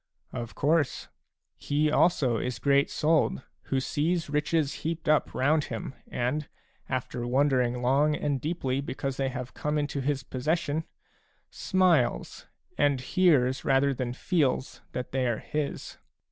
[0.41, 1.09] "Of course;
[1.57, 6.47] he also is great souled, who sees riches heaped up round him and,
[6.89, 10.85] after wondering long and deeply because they have come into his possession,
[11.51, 12.47] smiles,
[12.79, 15.99] and hears rather than feels that they are his.